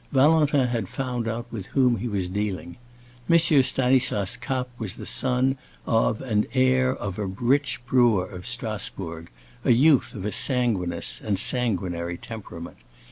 [0.11, 2.77] Valentin had found out with whom he was dealing.
[3.29, 3.37] M.
[3.37, 9.29] Stanislas Kapp was the son of and heir of a rich brewer of Strasbourg,
[9.63, 12.77] a youth of a sanguineous—and sanguinary—temperament.